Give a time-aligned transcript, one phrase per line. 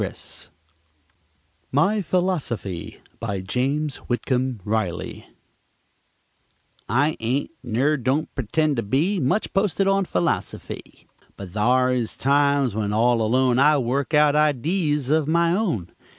[1.71, 5.27] ]MY PHILOSOFY BY JAMES WHITCOMB RILEY
[6.89, 11.05] I ain't, ner don't p'tend to be, Much posted on philosofy;
[11.37, 15.91] But thare is times, when all alone, I work out idees of my own.